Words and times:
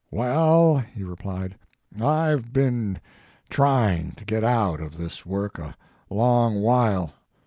"Well," 0.11 0.79
he 0.79 1.03
replied, 1.03 1.59
"I 2.01 2.33
ve 2.33 2.41
been 2.49 2.99
trying 3.51 4.13
to 4.13 4.25
get 4.25 4.43
out 4.43 4.81
of 4.81 4.97
this 4.97 5.27
work 5.27 5.59
a 5.59 5.75
long 6.09 6.59
while. 6.59 7.13